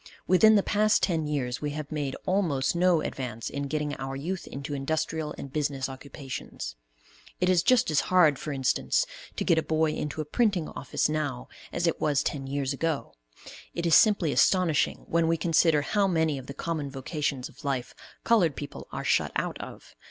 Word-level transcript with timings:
Within 0.25 0.55
the 0.55 0.63
past 0.63 1.03
ten 1.03 1.27
years 1.27 1.61
we 1.61 1.69
have 1.77 1.91
made 1.91 2.15
almost 2.25 2.75
no 2.75 3.01
advance 3.01 3.51
in 3.51 3.67
getting 3.67 3.93
our 3.97 4.15
youth 4.15 4.47
into 4.47 4.73
industrial 4.73 5.35
and 5.37 5.53
business 5.53 5.87
occupations. 5.87 6.75
It 7.39 7.49
is 7.49 7.61
just 7.61 7.91
as 7.91 7.99
hard 8.09 8.39
for 8.39 8.51
instance, 8.51 9.05
to 9.35 9.43
get 9.43 9.59
a 9.59 9.61
boy 9.61 9.91
into 9.91 10.19
a 10.19 10.25
printing 10.25 10.67
office 10.69 11.07
now 11.07 11.49
as 11.71 11.85
it 11.85 12.01
was 12.01 12.23
ten 12.23 12.47
years 12.47 12.73
ago. 12.73 13.13
It 13.75 13.85
is 13.85 13.93
simply 13.93 14.31
astonishing 14.31 15.05
when 15.05 15.27
we 15.27 15.37
consider 15.37 15.83
how 15.83 16.07
many 16.07 16.39
of 16.39 16.47
the 16.47 16.55
common 16.55 16.89
vocations 16.89 17.47
of 17.47 17.63
life 17.63 17.93
colored 18.23 18.55
people 18.55 18.87
are 18.91 19.03
shut 19.05 19.31
out 19.35 19.61
of. 19.61 19.93